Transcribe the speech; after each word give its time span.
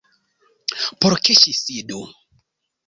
Por 1.05 1.19
ke 1.27 1.37
ŝi 1.43 1.55
sidu. 1.61 2.03